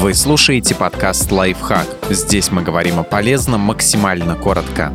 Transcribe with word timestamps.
Вы 0.00 0.14
слушаете 0.14 0.74
подкаст 0.74 1.30
«Лайфхак». 1.30 1.86
Здесь 2.08 2.50
мы 2.50 2.62
говорим 2.62 2.98
о 2.98 3.02
полезном 3.02 3.60
максимально 3.60 4.34
коротко. 4.34 4.94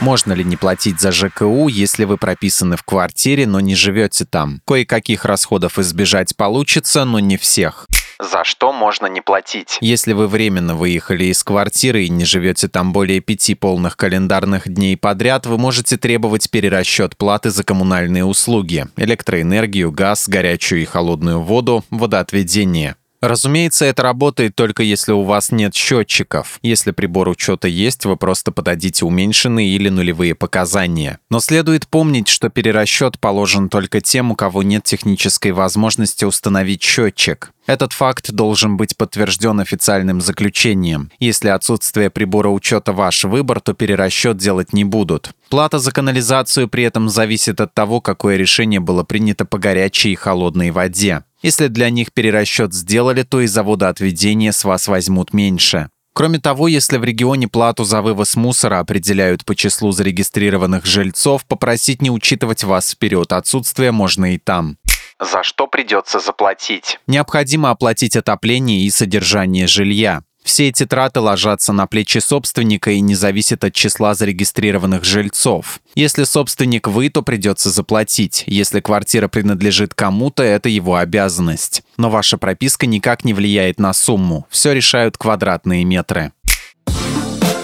Можно 0.00 0.32
ли 0.32 0.42
не 0.42 0.56
платить 0.56 0.98
за 0.98 1.12
ЖКУ, 1.12 1.68
если 1.68 2.02
вы 2.02 2.16
прописаны 2.16 2.76
в 2.76 2.82
квартире, 2.82 3.46
но 3.46 3.60
не 3.60 3.76
живете 3.76 4.24
там? 4.24 4.62
Кое-каких 4.66 5.26
расходов 5.26 5.78
избежать 5.78 6.36
получится, 6.36 7.04
но 7.04 7.20
не 7.20 7.36
всех. 7.36 7.86
За 8.20 8.44
что 8.44 8.72
можно 8.72 9.06
не 9.06 9.22
платить? 9.22 9.78
Если 9.80 10.12
вы 10.12 10.28
временно 10.28 10.74
выехали 10.74 11.24
из 11.24 11.42
квартиры 11.42 12.04
и 12.04 12.10
не 12.10 12.26
живете 12.26 12.68
там 12.68 12.92
более 12.92 13.20
пяти 13.20 13.54
полных 13.54 13.96
календарных 13.96 14.68
дней 14.68 14.96
подряд, 14.96 15.46
вы 15.46 15.56
можете 15.56 15.96
требовать 15.96 16.50
перерасчет 16.50 17.16
платы 17.16 17.50
за 17.50 17.64
коммунальные 17.64 18.26
услуги, 18.26 18.86
электроэнергию, 18.96 19.90
газ, 19.90 20.28
горячую 20.28 20.82
и 20.82 20.84
холодную 20.84 21.40
воду, 21.40 21.82
водоотведение. 21.90 22.96
Разумеется, 23.20 23.84
это 23.84 24.02
работает 24.02 24.56
только 24.56 24.82
если 24.82 25.12
у 25.12 25.22
вас 25.22 25.52
нет 25.52 25.74
счетчиков. 25.74 26.58
Если 26.62 26.90
прибор 26.90 27.28
учета 27.28 27.68
есть, 27.68 28.06
вы 28.06 28.16
просто 28.16 28.50
подадите 28.50 29.04
уменьшенные 29.04 29.68
или 29.68 29.90
нулевые 29.90 30.34
показания. 30.34 31.18
Но 31.28 31.40
следует 31.40 31.86
помнить, 31.86 32.28
что 32.28 32.48
перерасчет 32.48 33.18
положен 33.18 33.68
только 33.68 34.00
тем, 34.00 34.30
у 34.30 34.36
кого 34.36 34.62
нет 34.62 34.84
технической 34.84 35.52
возможности 35.52 36.24
установить 36.24 36.82
счетчик. 36.82 37.52
Этот 37.66 37.92
факт 37.92 38.32
должен 38.32 38.78
быть 38.78 38.96
подтвержден 38.96 39.60
официальным 39.60 40.22
заключением. 40.22 41.12
Если 41.20 41.48
отсутствие 41.48 42.08
прибора 42.08 42.48
учета 42.48 42.92
ваш 42.92 43.24
выбор, 43.24 43.60
то 43.60 43.74
перерасчет 43.74 44.38
делать 44.38 44.72
не 44.72 44.84
будут. 44.84 45.32
Плата 45.50 45.78
за 45.78 45.92
канализацию 45.92 46.68
при 46.68 46.84
этом 46.84 47.08
зависит 47.08 47.60
от 47.60 47.74
того, 47.74 48.00
какое 48.00 48.36
решение 48.36 48.80
было 48.80 49.04
принято 49.04 49.44
по 49.44 49.58
горячей 49.58 50.12
и 50.12 50.16
холодной 50.16 50.70
воде. 50.70 51.22
Если 51.42 51.68
для 51.68 51.90
них 51.90 52.12
перерасчет 52.12 52.74
сделали, 52.74 53.22
то 53.22 53.40
из 53.40 53.50
завода 53.50 53.88
отведения 53.88 54.52
с 54.52 54.64
вас 54.64 54.88
возьмут 54.88 55.32
меньше. 55.32 55.88
Кроме 56.12 56.38
того, 56.38 56.68
если 56.68 56.98
в 56.98 57.04
регионе 57.04 57.48
плату 57.48 57.84
за 57.84 58.02
вывоз 58.02 58.34
мусора 58.36 58.80
определяют 58.80 59.44
по 59.44 59.54
числу 59.54 59.92
зарегистрированных 59.92 60.84
жильцов, 60.84 61.46
попросить 61.46 62.02
не 62.02 62.10
учитывать 62.10 62.64
вас 62.64 62.92
в 62.92 62.98
период 62.98 63.32
отсутствия 63.32 63.92
можно 63.92 64.34
и 64.34 64.38
там. 64.38 64.76
За 65.18 65.42
что 65.42 65.66
придется 65.66 66.18
заплатить? 66.18 66.98
Необходимо 67.06 67.70
оплатить 67.70 68.16
отопление 68.16 68.80
и 68.82 68.90
содержание 68.90 69.66
жилья. 69.66 70.22
Все 70.42 70.68
эти 70.68 70.86
траты 70.86 71.20
ложатся 71.20 71.72
на 71.72 71.86
плечи 71.86 72.18
собственника 72.18 72.90
и 72.90 73.00
не 73.00 73.14
зависят 73.14 73.64
от 73.64 73.74
числа 73.74 74.14
зарегистрированных 74.14 75.04
жильцов. 75.04 75.80
Если 75.94 76.24
собственник 76.24 76.88
вы, 76.88 77.08
то 77.10 77.22
придется 77.22 77.70
заплатить. 77.70 78.44
Если 78.46 78.80
квартира 78.80 79.28
принадлежит 79.28 79.94
кому-то, 79.94 80.42
это 80.42 80.68
его 80.68 80.96
обязанность. 80.96 81.82
Но 81.96 82.10
ваша 82.10 82.38
прописка 82.38 82.86
никак 82.86 83.24
не 83.24 83.34
влияет 83.34 83.78
на 83.78 83.92
сумму. 83.92 84.46
Все 84.50 84.72
решают 84.72 85.16
квадратные 85.18 85.84
метры. 85.84 86.32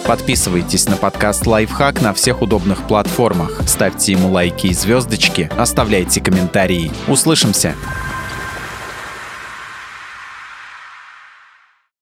Подписывайтесь 0.06 0.86
на 0.86 0.96
подкаст 0.96 1.48
«Лайфхак» 1.48 2.00
на 2.00 2.14
всех 2.14 2.40
удобных 2.40 2.86
платформах. 2.86 3.62
Ставьте 3.66 4.12
ему 4.12 4.30
лайки 4.30 4.68
и 4.68 4.72
звездочки, 4.72 5.50
оставляйте 5.56 6.20
комментарии. 6.20 6.92
Услышимся! 7.08 7.74